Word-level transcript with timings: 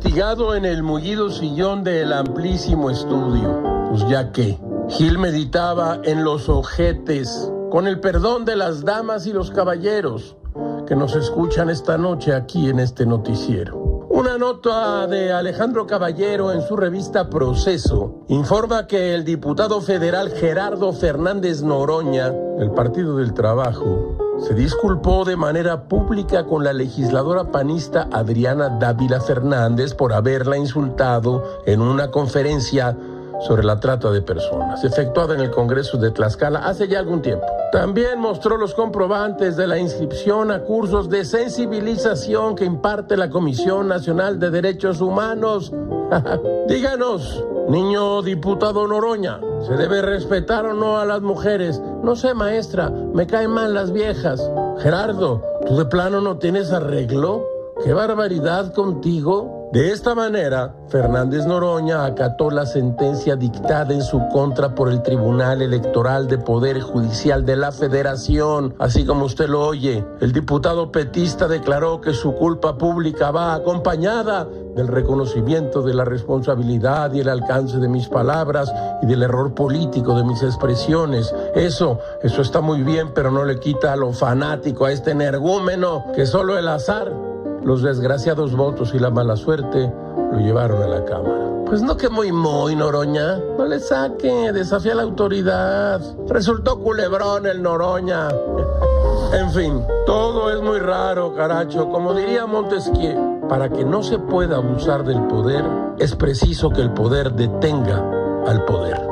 investigado 0.00 0.54
en 0.54 0.64
el 0.64 0.82
mullido 0.82 1.30
sillón 1.30 1.84
del 1.84 2.12
amplísimo 2.12 2.90
estudio. 2.90 3.62
Pues 3.90 4.08
ya 4.08 4.32
que, 4.32 4.58
Gil 4.88 5.18
meditaba 5.18 6.00
en 6.04 6.24
los 6.24 6.48
ojetes, 6.48 7.52
con 7.70 7.86
el 7.86 8.00
perdón 8.00 8.44
de 8.44 8.56
las 8.56 8.84
damas 8.84 9.26
y 9.26 9.32
los 9.32 9.50
caballeros 9.50 10.36
que 10.86 10.96
nos 10.96 11.14
escuchan 11.14 11.68
esta 11.68 11.98
noche 11.98 12.34
aquí 12.34 12.70
en 12.70 12.80
este 12.80 13.04
noticiero. 13.04 14.08
Una 14.08 14.38
nota 14.38 15.06
de 15.06 15.32
Alejandro 15.32 15.86
Caballero 15.86 16.50
en 16.52 16.62
su 16.62 16.76
revista 16.76 17.28
Proceso 17.28 18.24
informa 18.28 18.86
que 18.86 19.14
el 19.14 19.24
diputado 19.24 19.80
federal 19.80 20.30
Gerardo 20.30 20.92
Fernández 20.92 21.62
Noroña, 21.62 22.30
del 22.30 22.70
Partido 22.70 23.16
del 23.18 23.34
Trabajo, 23.34 24.29
se 24.42 24.54
disculpó 24.54 25.24
de 25.24 25.36
manera 25.36 25.84
pública 25.84 26.44
con 26.44 26.64
la 26.64 26.72
legisladora 26.72 27.44
panista 27.44 28.08
Adriana 28.10 28.68
Dávila 28.68 29.20
Fernández 29.20 29.94
por 29.94 30.12
haberla 30.12 30.56
insultado 30.56 31.60
en 31.66 31.80
una 31.80 32.10
conferencia 32.10 32.96
sobre 33.40 33.64
la 33.64 33.80
trata 33.80 34.10
de 34.10 34.22
personas, 34.22 34.84
efectuada 34.84 35.34
en 35.34 35.40
el 35.40 35.50
Congreso 35.50 35.96
de 35.96 36.10
Tlaxcala 36.10 36.60
hace 36.66 36.88
ya 36.88 36.98
algún 36.98 37.22
tiempo. 37.22 37.46
También 37.72 38.18
mostró 38.18 38.56
los 38.56 38.74
comprobantes 38.74 39.56
de 39.56 39.66
la 39.66 39.78
inscripción 39.78 40.50
a 40.50 40.60
cursos 40.60 41.08
de 41.08 41.24
sensibilización 41.24 42.54
que 42.54 42.64
imparte 42.64 43.16
la 43.16 43.30
Comisión 43.30 43.88
Nacional 43.88 44.38
de 44.38 44.50
Derechos 44.50 45.00
Humanos. 45.00 45.72
Díganos, 46.68 47.44
niño 47.68 48.22
diputado 48.22 48.86
Noroña, 48.86 49.40
¿se 49.66 49.74
debe 49.74 50.02
respetar 50.02 50.66
o 50.66 50.74
no 50.74 50.98
a 50.98 51.04
las 51.04 51.22
mujeres? 51.22 51.80
No 52.02 52.16
sé, 52.16 52.32
maestra, 52.34 52.90
me 52.90 53.26
caen 53.26 53.50
mal 53.50 53.74
las 53.74 53.92
viejas. 53.92 54.40
Gerardo, 54.78 55.42
¿tú 55.66 55.76
de 55.76 55.84
plano 55.84 56.20
no 56.20 56.38
tienes 56.38 56.72
arreglo? 56.72 57.44
¡Qué 57.84 57.92
barbaridad 57.92 58.72
contigo! 58.72 59.60
De 59.72 59.92
esta 59.92 60.16
manera, 60.16 60.74
Fernández 60.88 61.46
Noroña 61.46 62.04
acató 62.04 62.50
la 62.50 62.66
sentencia 62.66 63.36
dictada 63.36 63.94
en 63.94 64.02
su 64.02 64.26
contra 64.32 64.74
por 64.74 64.90
el 64.90 65.00
Tribunal 65.00 65.62
Electoral 65.62 66.26
de 66.26 66.38
Poder 66.38 66.80
Judicial 66.80 67.46
de 67.46 67.54
la 67.54 67.70
Federación, 67.70 68.74
así 68.80 69.06
como 69.06 69.26
usted 69.26 69.48
lo 69.48 69.64
oye. 69.64 70.04
El 70.20 70.32
diputado 70.32 70.90
petista 70.90 71.46
declaró 71.46 72.00
que 72.00 72.14
su 72.14 72.34
culpa 72.34 72.76
pública 72.76 73.30
va 73.30 73.54
acompañada 73.54 74.48
del 74.74 74.88
reconocimiento 74.88 75.82
de 75.82 75.94
la 75.94 76.04
responsabilidad 76.04 77.12
y 77.12 77.20
el 77.20 77.28
alcance 77.28 77.78
de 77.78 77.88
mis 77.88 78.08
palabras 78.08 78.72
y 79.02 79.06
del 79.06 79.22
error 79.22 79.54
político 79.54 80.14
de 80.14 80.24
mis 80.24 80.42
expresiones. 80.42 81.34
Eso, 81.54 81.98
eso 82.22 82.42
está 82.42 82.60
muy 82.60 82.82
bien, 82.82 83.12
pero 83.14 83.30
no 83.30 83.44
le 83.44 83.58
quita 83.58 83.92
a 83.92 83.96
lo 83.96 84.12
fanático, 84.12 84.84
a 84.84 84.92
este 84.92 85.10
energúmeno, 85.10 86.06
que 86.14 86.26
solo 86.26 86.58
el 86.58 86.68
azar 86.68 87.12
los 87.64 87.82
desgraciados 87.82 88.56
votos 88.56 88.94
y 88.94 88.98
la 88.98 89.10
mala 89.10 89.36
suerte 89.36 89.92
lo 90.32 90.38
llevaron 90.38 90.82
a 90.82 90.86
la 90.86 91.04
Cámara. 91.04 91.50
Pues 91.66 91.82
no 91.82 91.96
que 91.96 92.08
muy 92.08 92.32
muy, 92.32 92.74
Noroña. 92.74 93.38
No 93.56 93.64
le 93.64 93.78
saque, 93.78 94.52
desafía 94.52 94.94
la 94.94 95.02
autoridad. 95.02 96.00
Resultó 96.28 96.80
culebrón 96.80 97.46
el 97.46 97.62
Noroña. 97.62 98.28
en 99.32 99.50
fin, 99.50 99.86
todo 100.06 100.50
es 100.50 100.60
muy 100.60 100.80
raro, 100.80 101.34
caracho. 101.34 101.88
Como 101.88 102.14
diría 102.14 102.46
Montesquieu, 102.46 103.48
para 103.48 103.68
que 103.68 103.84
no 103.84 104.02
se 104.02 104.18
pueda 104.18 104.56
abusar 104.56 105.04
del 105.04 105.22
poder, 105.28 105.64
es 105.98 106.16
preciso 106.16 106.70
que 106.70 106.80
el 106.80 106.92
poder 106.92 107.32
detenga 107.32 108.04
al 108.46 108.64
poder. 108.64 109.09